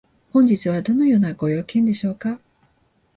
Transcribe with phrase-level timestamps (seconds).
[0.33, 2.39] 本日はどのようなご用件でしょうか？